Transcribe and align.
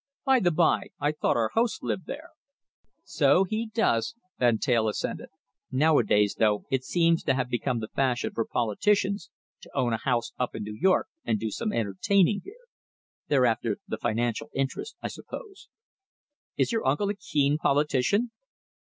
By 0.25 0.39
the 0.39 0.49
bye, 0.49 0.87
I 0.99 1.11
thought 1.11 1.37
our 1.37 1.51
host 1.53 1.83
lived 1.83 2.07
there." 2.07 2.29
"So 3.03 3.43
he 3.43 3.67
does," 3.67 4.15
Van 4.39 4.57
Teyl 4.57 4.87
assented. 4.87 5.27
"Nowadays, 5.71 6.37
though, 6.39 6.65
it 6.71 6.83
seems 6.83 7.21
to 7.25 7.35
have 7.35 7.49
become 7.51 7.77
the 7.81 7.87
fashion 7.87 8.31
for 8.33 8.43
politicians 8.43 9.29
to 9.61 9.69
own 9.77 9.93
a 9.93 9.97
house 9.97 10.33
up 10.39 10.55
in 10.55 10.63
New 10.63 10.73
York 10.73 11.07
and 11.23 11.39
do 11.39 11.51
some 11.51 11.71
entertaining 11.71 12.41
here. 12.43 12.65
They're 13.27 13.45
after 13.45 13.77
the 13.87 13.99
financial 13.99 14.49
interest, 14.55 14.95
I 15.03 15.07
suppose." 15.07 15.69
"Is 16.57 16.71
your 16.71 16.83
uncle 16.87 17.09
a 17.09 17.13
keen 17.13 17.59
politician?" 17.59 18.31